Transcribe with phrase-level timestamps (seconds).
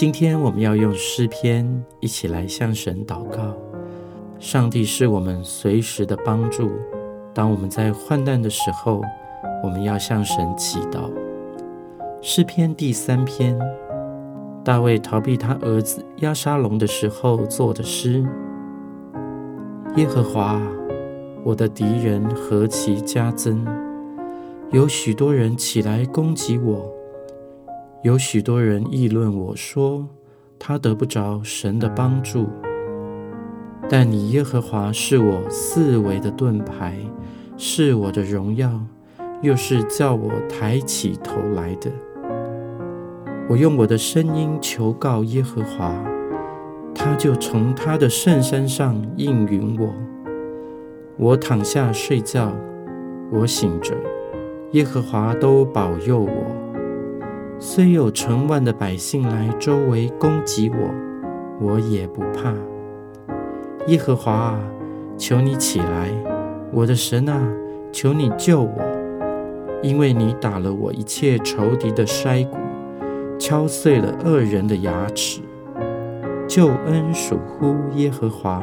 [0.00, 3.52] 今天我们要用诗篇一起来向神祷告。
[4.38, 6.70] 上帝是我们随时的帮助。
[7.34, 9.02] 当我们在患难的时候，
[9.60, 11.10] 我们要向神祈祷。
[12.22, 13.58] 诗篇第三篇，
[14.62, 18.24] 大卫逃避他儿子押沙龙的时候做的诗。
[19.96, 20.62] 耶和华，
[21.42, 23.66] 我的敌人何其加增！
[24.70, 26.88] 有许多人起来攻击我。
[28.02, 30.06] 有许多人议论我说，
[30.56, 32.46] 他得不着神的帮助。
[33.88, 36.96] 但你耶和华是我四围的盾牌，
[37.56, 38.80] 是我的荣耀，
[39.42, 41.90] 又是叫我抬起头来的。
[43.48, 45.92] 我用我的声音求告耶和华，
[46.94, 49.92] 他就从他的圣山上应允我。
[51.16, 52.52] 我躺下睡觉，
[53.32, 53.92] 我醒着，
[54.70, 56.67] 耶和华都保佑我。
[57.60, 60.94] 虽有成万的百姓来周围攻击我，
[61.60, 62.54] 我也不怕。
[63.88, 64.60] 耶和华啊，
[65.16, 66.10] 求你起来，
[66.70, 67.36] 我的神啊，
[67.90, 68.80] 求你救我，
[69.82, 72.56] 因为你打了我一切仇敌的筛骨，
[73.40, 75.40] 敲碎了恶人的牙齿。
[76.46, 78.62] 救恩属乎耶和华，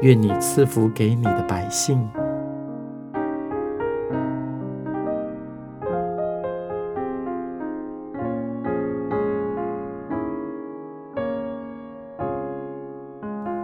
[0.00, 2.04] 愿你赐福给你的百姓。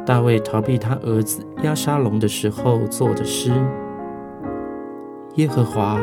[0.07, 3.51] 大卫逃避他儿子押沙龙的时候做的诗：
[5.37, 5.99] 耶和华，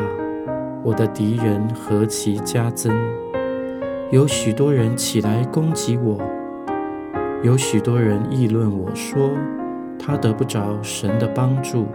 [0.82, 2.92] 我的敌人何其加增！
[4.10, 6.18] 有许多人起来攻击我，
[7.44, 9.30] 有许多人议论我说，
[10.00, 11.86] 他得不着神的帮助。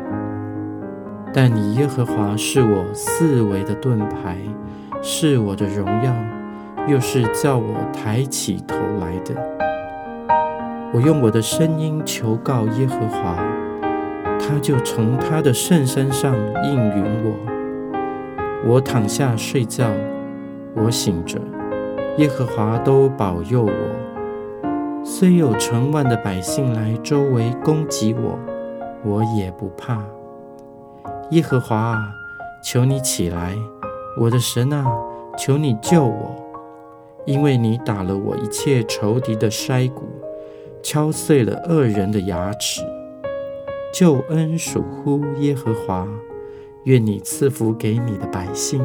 [1.33, 4.38] 但你耶和华是我四围的盾牌，
[5.02, 6.16] 是我的荣耀，
[6.88, 9.66] 又是叫我抬起头来的。
[10.93, 13.35] 我用我的声音求告耶和华，
[14.39, 17.35] 他就从他的圣山上应允我。
[18.66, 19.85] 我躺下睡觉，
[20.73, 21.39] 我醒着，
[22.17, 25.03] 耶和华都保佑我。
[25.03, 28.39] 虽有成万的百姓来周围攻击我，
[29.03, 30.01] 我也不怕。
[31.31, 32.13] 耶和华啊，
[32.63, 33.56] 求你起来，
[34.19, 34.85] 我的神啊，
[35.38, 36.33] 求你救我，
[37.25, 40.06] 因为你打了我一切仇敌的筛骨。
[40.81, 42.81] 敲碎了恶人的牙齿，
[43.93, 46.07] 救恩属乎耶和华，
[46.85, 48.81] 愿你赐福给你的百姓。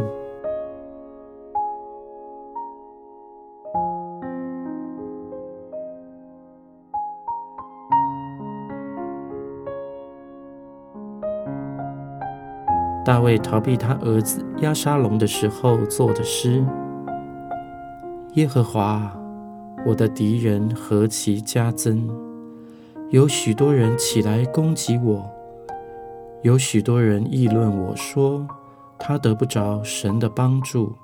[13.04, 16.64] 大卫逃避他儿子押沙龙的时候做的诗：
[18.34, 19.22] 耶和华。
[19.84, 22.09] 我的敌人何其加增！
[23.10, 25.28] 有许多人起来攻击我，
[26.43, 28.47] 有许多人议论我说，
[28.97, 30.94] 他得不着神的帮助。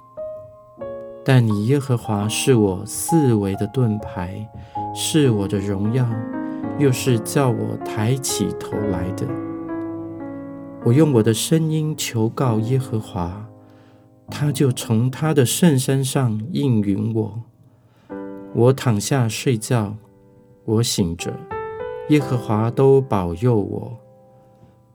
[1.24, 4.48] 但你耶和华是我四围的盾牌，
[4.94, 6.08] 是我的荣耀，
[6.78, 9.26] 又是叫我抬起头来的。
[10.84, 13.48] 我用我的声音求告耶和华，
[14.30, 17.42] 他就从他的圣山上应允我。
[18.54, 19.94] 我躺下睡觉，
[20.64, 21.32] 我醒着，
[22.08, 23.96] 耶和华都保佑我。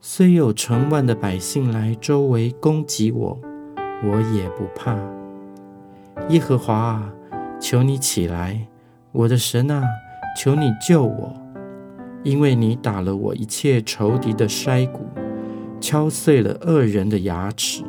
[0.00, 3.38] 虽有成万的百姓来周围攻击我，
[4.02, 4.98] 我也不怕。
[6.28, 7.14] 耶和华啊，
[7.60, 8.66] 求你起来，
[9.12, 9.82] 我的神啊，
[10.36, 11.32] 求你救我，
[12.22, 15.06] 因为你打了我一切仇敌的筛骨，
[15.80, 17.84] 敲碎了恶人的牙齿。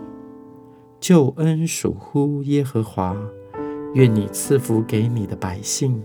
[1.02, 3.18] 救恩属乎耶和华。
[3.96, 6.04] 愿你赐福给你的百姓。